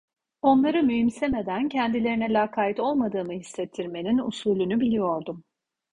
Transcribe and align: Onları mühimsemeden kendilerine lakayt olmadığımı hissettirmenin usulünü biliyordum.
Onları 0.41 0.83
mühimsemeden 0.83 1.69
kendilerine 1.69 2.33
lakayt 2.33 2.79
olmadığımı 2.79 3.31
hissettirmenin 3.33 4.17
usulünü 4.17 4.79
biliyordum. 4.79 5.43